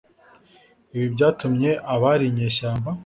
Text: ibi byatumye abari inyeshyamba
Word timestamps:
ibi 0.95 1.07
byatumye 1.13 1.71
abari 1.93 2.25
inyeshyamba 2.29 2.89